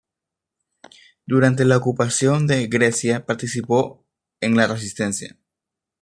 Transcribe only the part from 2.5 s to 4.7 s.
Grecia participó en la